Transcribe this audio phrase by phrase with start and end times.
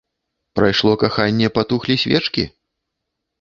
[0.59, 2.47] Прайшло каханне, патухлі свечкі?